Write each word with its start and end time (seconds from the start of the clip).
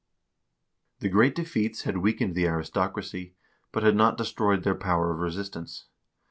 The 1.01 1.09
great 1.09 1.35
defeats 1.35 1.83
had 1.83 1.99
weakened 1.99 2.33
the 2.33 2.47
aristocracy, 2.47 3.35
but 3.71 3.83
had 3.83 3.95
not 3.95 4.17
destroyed 4.17 4.63
their 4.63 4.73
power 4.73 5.11
of 5.13 5.19
resistance. 5.19 5.85